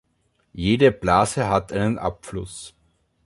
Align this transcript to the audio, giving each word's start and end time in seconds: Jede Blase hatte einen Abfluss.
Jede 0.53 0.91
Blase 0.91 1.47
hatte 1.47 1.75
einen 1.79 1.99
Abfluss. 1.99 2.73